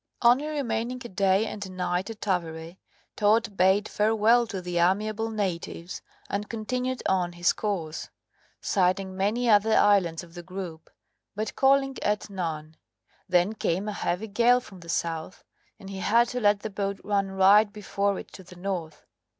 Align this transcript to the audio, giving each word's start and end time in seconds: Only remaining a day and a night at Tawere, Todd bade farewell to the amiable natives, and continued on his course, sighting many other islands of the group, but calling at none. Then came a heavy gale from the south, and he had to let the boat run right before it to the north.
Only 0.23 0.47
remaining 0.47 0.99
a 1.05 1.09
day 1.09 1.45
and 1.45 1.63
a 1.63 1.69
night 1.69 2.09
at 2.09 2.21
Tawere, 2.21 2.75
Todd 3.15 3.55
bade 3.55 3.87
farewell 3.87 4.47
to 4.47 4.59
the 4.59 4.79
amiable 4.79 5.29
natives, 5.29 6.01
and 6.27 6.49
continued 6.49 7.03
on 7.07 7.33
his 7.33 7.53
course, 7.53 8.09
sighting 8.61 9.15
many 9.15 9.47
other 9.47 9.73
islands 9.75 10.23
of 10.23 10.33
the 10.33 10.41
group, 10.41 10.89
but 11.35 11.55
calling 11.55 11.97
at 12.01 12.31
none. 12.31 12.77
Then 13.29 13.53
came 13.53 13.87
a 13.87 13.93
heavy 13.93 14.25
gale 14.27 14.59
from 14.59 14.79
the 14.79 14.89
south, 14.89 15.43
and 15.79 15.87
he 15.87 15.99
had 15.99 16.29
to 16.29 16.39
let 16.39 16.61
the 16.61 16.71
boat 16.71 16.99
run 17.03 17.29
right 17.29 17.71
before 17.71 18.17
it 18.17 18.31
to 18.33 18.43
the 18.43 18.55
north. 18.55 19.05